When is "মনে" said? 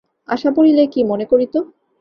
1.03-1.25